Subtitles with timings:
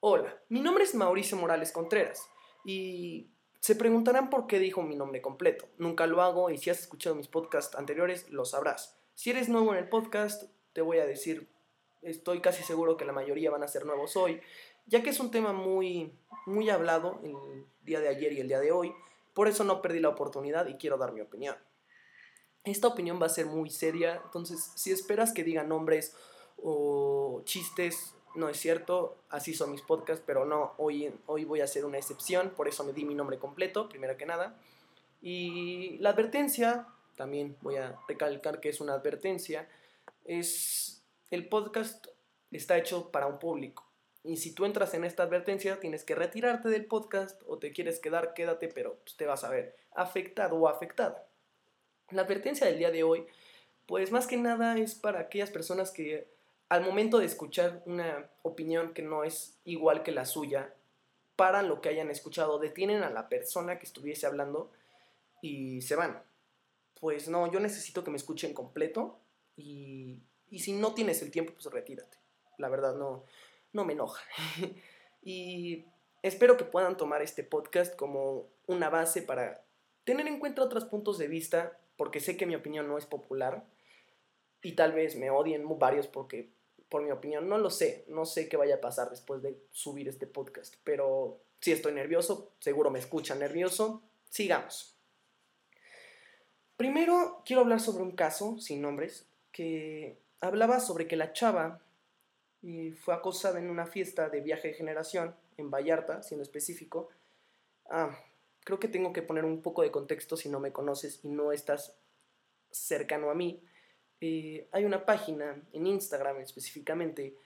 [0.00, 2.28] Hola, mi nombre es Mauricio Morales Contreras
[2.66, 3.30] y
[3.60, 5.66] se preguntarán por qué dijo mi nombre completo.
[5.78, 8.98] Nunca lo hago y si has escuchado mis podcasts anteriores lo sabrás.
[9.14, 11.48] Si eres nuevo en el podcast, te voy a decir,
[12.02, 14.42] estoy casi seguro que la mayoría van a ser nuevos hoy,
[14.84, 16.12] ya que es un tema muy,
[16.44, 18.94] muy hablado el día de ayer y el día de hoy.
[19.32, 21.56] Por eso no perdí la oportunidad y quiero dar mi opinión.
[22.64, 26.14] Esta opinión va a ser muy seria, entonces si esperas que diga nombres
[26.58, 31.64] o chistes no es cierto, así son mis podcasts, pero no, hoy, hoy voy a
[31.64, 34.56] hacer una excepción, por eso me di mi nombre completo, primero que nada.
[35.20, 36.86] Y la advertencia,
[37.16, 39.68] también voy a recalcar que es una advertencia,
[40.24, 42.06] es el podcast
[42.56, 43.84] está hecho para un público.
[44.24, 48.00] Y si tú entras en esta advertencia, tienes que retirarte del podcast o te quieres
[48.00, 51.28] quedar, quédate, pero pues, te vas a ver afectado o afectada.
[52.10, 53.26] La advertencia del día de hoy,
[53.86, 56.28] pues más que nada es para aquellas personas que
[56.68, 60.74] al momento de escuchar una opinión que no es igual que la suya,
[61.36, 64.72] paran lo que hayan escuchado, detienen a la persona que estuviese hablando
[65.40, 66.22] y se van.
[66.98, 69.20] Pues no, yo necesito que me escuchen completo
[69.56, 70.22] y,
[70.58, 72.18] si no tienes el tiempo, pues retírate.
[72.58, 73.24] La verdad no,
[73.72, 74.24] no me enoja.
[75.22, 75.84] y
[76.22, 79.62] espero que puedan tomar este podcast como una base para
[80.04, 83.64] tener en cuenta otros puntos de vista, porque sé que mi opinión no es popular
[84.62, 86.55] y tal vez me odien varios porque
[86.88, 87.48] por mi opinión.
[87.48, 91.40] No lo sé, no sé qué vaya a pasar después de subir este podcast, pero
[91.60, 94.02] si estoy nervioso, seguro me escuchan nervioso.
[94.30, 94.96] Sigamos.
[96.76, 101.80] Primero quiero hablar sobre un caso, sin nombres, que hablaba sobre que la chava
[103.00, 107.08] fue acosada en una fiesta de viaje de generación en Vallarta, siendo específico.
[107.88, 108.18] Ah,
[108.64, 111.52] creo que tengo que poner un poco de contexto si no me conoces y no
[111.52, 111.96] estás
[112.70, 113.62] cercano a mí.
[114.20, 117.36] Eh, hay una página en Instagram específicamente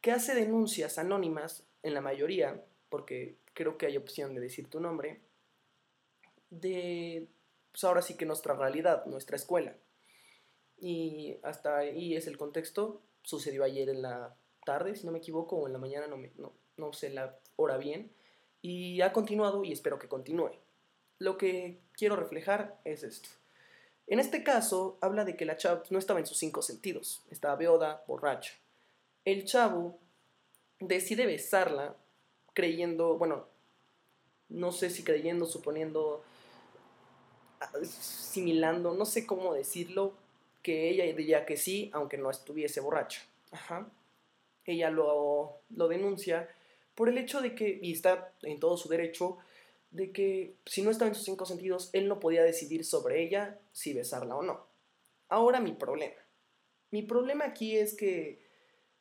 [0.00, 4.80] que hace denuncias anónimas, en la mayoría, porque creo que hay opción de decir tu
[4.80, 5.20] nombre,
[6.50, 7.26] de,
[7.72, 9.74] pues ahora sí que nuestra realidad, nuestra escuela.
[10.78, 13.02] Y hasta ahí es el contexto.
[13.22, 16.30] Sucedió ayer en la tarde, si no me equivoco, o en la mañana, no, me,
[16.36, 18.12] no, no sé la hora bien.
[18.60, 20.52] Y ha continuado y espero que continúe.
[21.18, 23.28] Lo que quiero reflejar es esto.
[24.12, 27.56] En este caso, habla de que la chava no estaba en sus cinco sentidos, estaba
[27.56, 28.52] beoda, borracha.
[29.24, 29.98] El chavo
[30.80, 31.96] decide besarla
[32.52, 33.46] creyendo, bueno,
[34.50, 36.22] no sé si creyendo, suponiendo,
[37.82, 40.12] similando, no sé cómo decirlo,
[40.60, 43.22] que ella diría que sí, aunque no estuviese borracha.
[43.50, 43.88] Ajá.
[44.66, 46.50] Ella lo, lo denuncia
[46.94, 49.38] por el hecho de que, y está en todo su derecho,
[49.92, 53.60] de que si no estaba en sus cinco sentidos, él no podía decidir sobre ella
[53.72, 54.66] si besarla o no.
[55.28, 56.16] Ahora mi problema.
[56.90, 58.42] Mi problema aquí es que,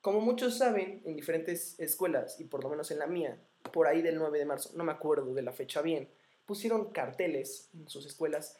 [0.00, 3.40] como muchos saben, en diferentes escuelas, y por lo menos en la mía,
[3.72, 6.08] por ahí del 9 de marzo, no me acuerdo de la fecha bien,
[6.44, 8.56] pusieron carteles en sus escuelas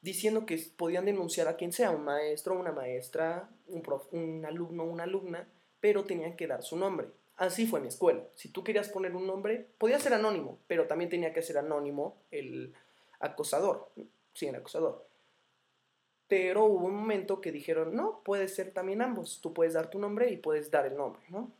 [0.00, 5.04] diciendo que podían denunciar a quien sea, un maestro, una maestra, un, un alumno, una
[5.04, 5.48] alumna,
[5.80, 7.08] pero tenían que dar su nombre.
[7.36, 8.22] Así fue mi escuela.
[8.34, 12.16] Si tú querías poner un nombre, podía ser anónimo, pero también tenía que ser anónimo
[12.30, 12.74] el
[13.18, 13.90] acosador.
[14.34, 15.06] Sí, el acosador.
[16.28, 19.40] Pero hubo un momento que dijeron, no, puede ser también ambos.
[19.40, 21.52] Tú puedes dar tu nombre y puedes dar el nombre, ¿no?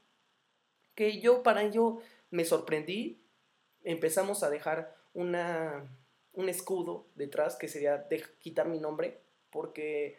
[0.95, 1.99] Que yo para ello
[2.31, 3.21] me sorprendí.
[3.83, 5.89] Empezamos a dejar una,
[6.33, 9.21] un escudo detrás que sería de quitar mi nombre,
[9.51, 10.19] porque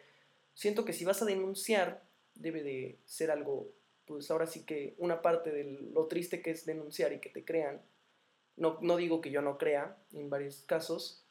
[0.54, 2.02] siento que si vas a denunciar,
[2.34, 3.68] debe de ser algo
[4.06, 7.44] pues ahora sí que una parte de lo triste que es denunciar y que te
[7.44, 7.82] crean,
[8.56, 11.24] no, no digo que yo no crea en varios casos,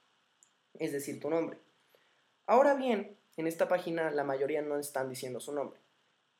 [0.80, 1.58] es decir tu nombre.
[2.46, 5.80] Ahora bien, en esta página la mayoría no están diciendo su nombre.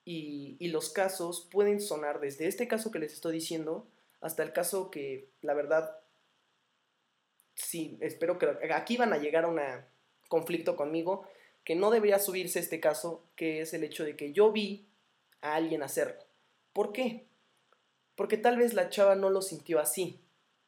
[0.08, 3.88] Y, y, los casos pueden sonar desde este caso que les estoy diciendo
[4.22, 6.00] hasta el caso que, la verdad,
[7.56, 9.60] sí, espero que aquí van a llegar a un
[10.28, 11.28] conflicto conmigo,
[11.64, 14.88] que no debería subirse este caso, que es el hecho de que yo vi
[15.42, 16.25] a alguien hacerlo.
[16.76, 17.26] ¿Por qué?
[18.18, 20.20] Porque tal vez la chava no lo sintió así.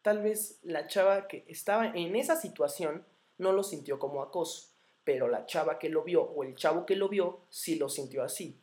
[0.01, 3.03] Tal vez la chava que estaba en esa situación
[3.37, 4.69] no lo sintió como acoso,
[5.03, 8.23] pero la chava que lo vio o el chavo que lo vio sí lo sintió
[8.23, 8.57] así.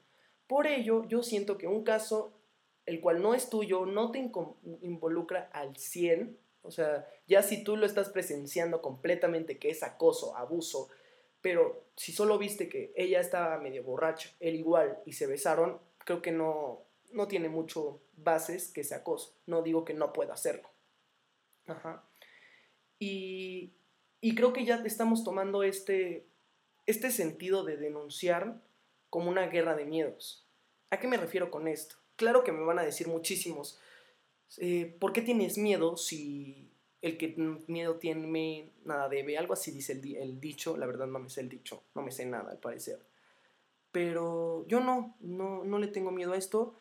[0.46, 2.32] Por ello, yo siento que un caso
[2.86, 4.26] el cual no es tuyo, no te
[4.80, 10.34] involucra al 100, o sea, ya si tú lo estás presenciando completamente que es acoso,
[10.34, 10.88] abuso,
[11.42, 16.22] pero si solo viste que ella estaba medio borracha, él igual, y se besaron, creo
[16.22, 16.83] que no,
[17.14, 19.36] no tiene mucho bases que sea acoso.
[19.46, 20.68] No digo que no pueda hacerlo.
[21.66, 22.04] Ajá.
[22.98, 23.74] Y,
[24.36, 26.26] creo que ya estamos tomando este,
[26.86, 28.62] este sentido de denunciar
[29.10, 30.46] como una guerra de miedos.
[30.90, 31.96] ¿A qué me refiero con esto?
[32.16, 33.78] Claro que me van a decir muchísimos,
[34.58, 36.70] eh, ¿por qué tienes miedo si
[37.02, 37.34] el que
[37.66, 39.36] miedo tiene nada debe?
[39.36, 42.10] Algo así dice el, el dicho, la verdad no me sé el dicho, no me
[42.10, 43.04] sé nada al parecer.
[43.92, 46.74] Pero yo no, no, no le tengo miedo a esto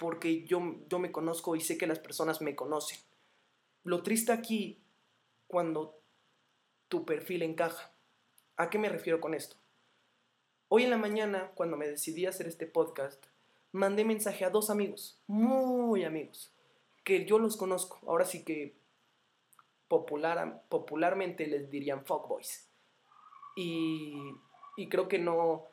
[0.00, 2.98] porque yo, yo me conozco y sé que las personas me conocen.
[3.84, 4.82] Lo triste aquí,
[5.46, 6.00] cuando
[6.88, 7.92] tu perfil encaja.
[8.56, 9.56] ¿A qué me refiero con esto?
[10.68, 13.22] Hoy en la mañana, cuando me decidí a hacer este podcast,
[13.72, 16.50] mandé mensaje a dos amigos, muy amigos,
[17.04, 18.00] que yo los conozco.
[18.06, 18.78] Ahora sí que
[19.86, 22.70] popular, popularmente les dirían fuckboys.
[23.54, 24.14] Y,
[24.78, 25.66] y creo que no,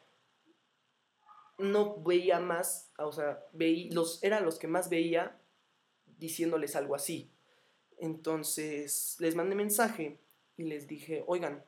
[1.57, 5.39] no veía más, o sea, veí, los, eran los que más veía
[6.17, 7.31] diciéndoles algo así.
[7.97, 10.19] Entonces les mandé mensaje
[10.55, 11.63] y les dije, oigan,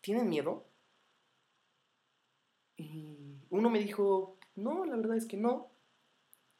[0.00, 0.66] ¿tienen miedo?
[2.76, 5.70] Y uno me dijo, no, la verdad es que no.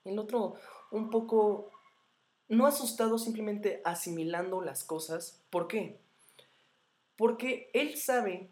[0.05, 0.55] El otro,
[0.91, 1.71] un poco,
[2.49, 5.43] no asustado, simplemente asimilando las cosas.
[5.51, 5.99] ¿Por qué?
[7.17, 8.51] Porque él sabe,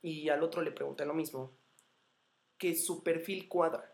[0.00, 1.52] y al otro le pregunté lo mismo,
[2.62, 3.92] que su perfil cuadra.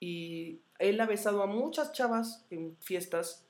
[0.00, 3.46] Y él ha besado a muchas chavas en fiestas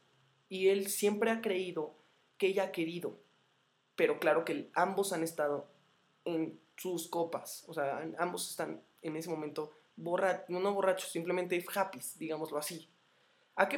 [0.49, 1.95] y él siempre ha creído
[2.37, 3.17] que ella ha querido.
[3.95, 5.69] Pero claro que ambos han estado
[6.25, 7.63] en sus copas.
[7.69, 12.89] O sea, ambos están en ese momento borrachos, no borrachos, simplemente happy, digámoslo así.
[13.55, 13.69] ¿A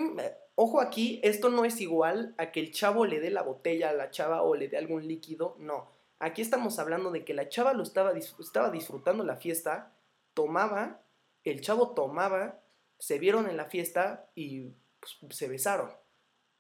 [0.55, 3.93] ojo aquí, esto no es igual a que el chavo le dé la botella a
[3.93, 6.02] la chava o le dé algún líquido, no.
[6.23, 9.93] Aquí estamos hablando de que la chava lo estaba, estaba disfrutando la fiesta,
[10.35, 11.03] tomaba,
[11.43, 12.61] el chavo tomaba,
[12.97, 14.71] se vieron en la fiesta y
[15.01, 15.91] pues, se besaron.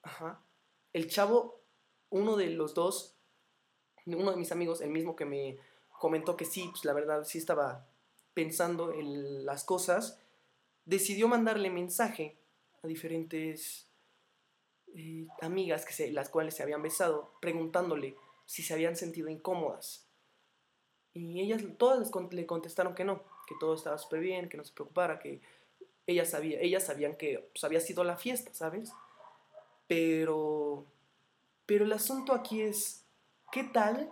[0.02, 0.44] Ajá.
[0.92, 1.60] El chavo,
[2.10, 3.14] uno de los dos,
[4.04, 5.58] uno de mis amigos, el mismo que me
[6.00, 7.86] comentó que sí, pues la verdad sí estaba
[8.34, 10.20] pensando en las cosas,
[10.86, 12.36] decidió mandarle mensaje
[12.82, 13.86] a diferentes
[14.96, 18.16] eh, amigas que se, las cuales se habían besado, preguntándole
[18.46, 20.06] si se habían sentido incómodas.
[21.14, 24.72] Y ellas todas le contestaron que no, que todo estaba súper bien, que no se
[24.72, 25.40] preocupara, que
[26.06, 28.92] ellas, sabía, ellas sabían que pues, había sido la fiesta, ¿sabes?
[29.86, 30.86] Pero,
[31.66, 33.04] pero el asunto aquí es,
[33.50, 34.10] ¿qué tal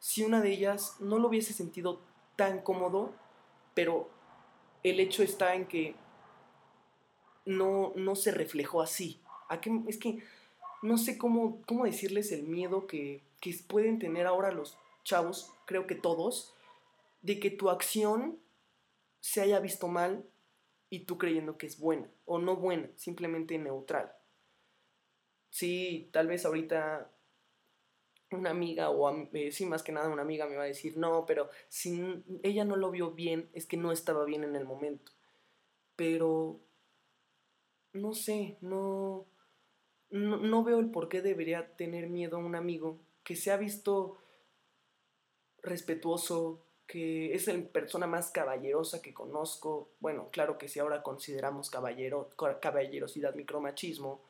[0.00, 2.00] si una de ellas no lo hubiese sentido
[2.36, 3.12] tan cómodo,
[3.74, 4.10] pero
[4.82, 5.94] el hecho está en que
[7.44, 9.20] no, no se reflejó así?
[9.48, 9.70] ¿A qué?
[9.86, 10.22] Es que
[10.84, 15.86] no sé cómo, cómo decirles el miedo que, que pueden tener ahora los chavos, creo
[15.86, 16.54] que todos,
[17.22, 18.38] de que tu acción
[19.20, 20.26] se haya visto mal
[20.90, 24.12] y tú creyendo que es buena o no buena, simplemente neutral.
[25.48, 27.10] Sí, tal vez ahorita
[28.30, 31.24] una amiga o eh, sí más que nada una amiga me va a decir no
[31.24, 35.12] pero si ella no lo vio bien es que no estaba bien en el momento
[35.94, 36.58] pero
[37.92, 39.26] no sé no
[40.14, 44.18] no, veo el por qué debería tener miedo a un amigo que se ha visto
[45.62, 51.70] respetuoso que es la persona más caballerosa que conozco bueno claro que si ahora consideramos
[51.70, 52.30] caballero
[52.60, 54.20] caballerosidad micromachismo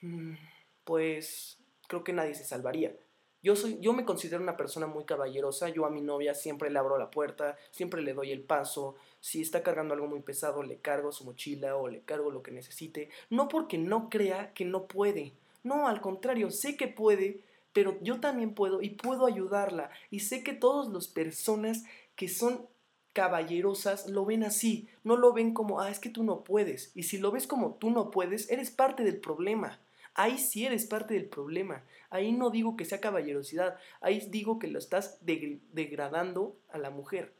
[0.00, 0.34] Mm,
[0.84, 1.58] pues
[1.88, 2.94] creo que nadie se salvaría.
[3.40, 6.78] Yo, soy, yo me considero una persona muy caballerosa, yo a mi novia siempre le
[6.80, 10.78] abro la puerta, siempre le doy el paso, si está cargando algo muy pesado le
[10.78, 14.86] cargo su mochila o le cargo lo que necesite, no porque no crea que no
[14.86, 17.40] puede, no, al contrario, sé que puede,
[17.72, 21.84] pero yo también puedo y puedo ayudarla y sé que todas las personas
[22.16, 22.66] que son
[23.12, 27.04] caballerosas lo ven así, no lo ven como, ah, es que tú no puedes, y
[27.04, 29.78] si lo ves como tú no puedes, eres parte del problema
[30.18, 31.84] ahí sí eres parte del problema.
[32.10, 37.34] Ahí no digo que sea caballerosidad, ahí digo que lo estás degradando a la mujer.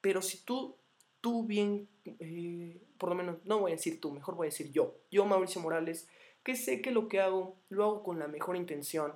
[0.00, 0.76] Pero si tú,
[1.20, 4.72] tú bien, eh, por lo menos, no voy a decir tú, mejor voy a decir
[4.72, 6.08] yo, yo Mauricio Morales,
[6.42, 9.14] que sé que lo que hago, lo hago con la mejor intención,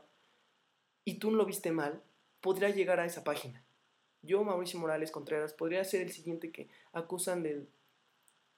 [1.04, 2.00] y tú no lo viste mal,
[2.40, 3.64] podría llegar a esa página.
[4.22, 7.66] Yo, Mauricio Morales Contreras, podría ser el siguiente que acusan de,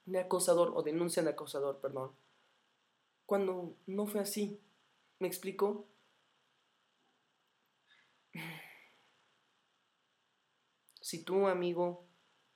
[0.05, 2.13] de acosador o denuncian de acosador, perdón
[3.27, 4.61] cuando no fue así.
[5.19, 5.87] ¿Me explico?
[11.01, 12.05] Si tú, amigo,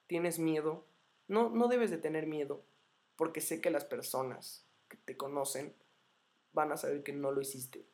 [0.07, 0.87] tienes miedo,
[1.29, 2.65] no, no debes de tener miedo,
[3.17, 5.75] porque sé que las personas que te conocen
[6.53, 7.85] van a saber que no lo hiciste.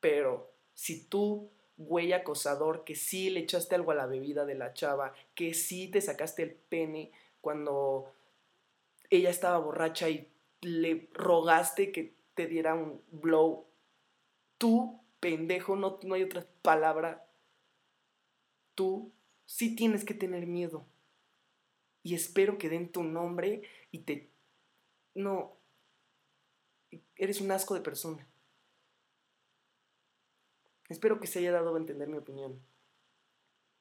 [0.00, 4.72] Pero si tú, güey acosador, que sí le echaste algo a la bebida de la
[4.72, 8.10] chava, que sí te sacaste el pene cuando
[9.10, 10.31] ella estaba borracha y
[10.62, 13.66] le rogaste que te diera un blow.
[14.56, 17.28] Tú, pendejo, no, no hay otra palabra.
[18.74, 19.12] Tú
[19.44, 20.86] sí tienes que tener miedo.
[22.02, 24.30] Y espero que den tu nombre y te...
[25.14, 25.56] No,
[27.16, 28.26] eres un asco de persona.
[30.88, 32.60] Espero que se haya dado a entender mi opinión.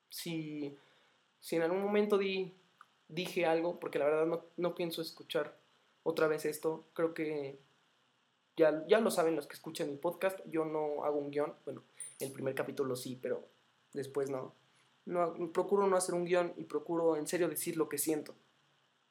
[0.09, 0.77] Si,
[1.39, 2.53] si en algún momento di,
[3.07, 5.60] dije algo, porque la verdad no, no pienso escuchar
[6.03, 7.59] otra vez esto, creo que
[8.57, 11.83] ya, ya lo saben los que escuchan mi podcast, yo no hago un guion, bueno,
[12.19, 13.47] el primer capítulo sí, pero
[13.93, 14.53] después no.
[15.05, 18.35] no procuro no hacer un guion y procuro en serio decir lo que siento.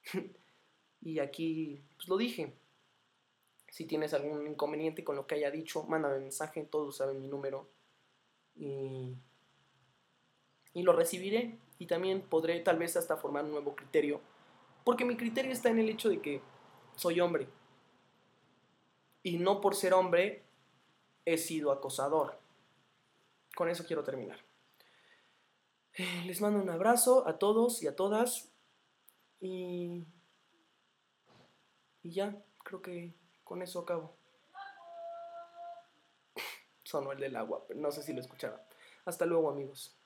[1.00, 2.54] y aquí pues, lo dije.
[3.70, 7.68] Si tienes algún inconveniente con lo que haya dicho, mándame mensaje, todos saben mi número.
[8.56, 9.14] Y,
[10.75, 14.20] y lo recibiré y también podré tal vez hasta formar un nuevo criterio.
[14.85, 16.40] Porque mi criterio está en el hecho de que
[17.00, 17.49] soy hombre.
[19.23, 20.45] Y no por ser hombre
[21.25, 22.38] he sido acosador.
[23.57, 24.38] Con eso quiero terminar.
[25.95, 28.50] Eh, les mando un abrazo a todos y a todas.
[29.40, 30.04] Y,
[32.02, 33.14] y ya, creo que
[33.45, 34.14] con eso acabo.
[36.85, 38.61] Sonó el del agua, pero no sé si lo escucharon.
[39.07, 39.97] Hasta luego amigos.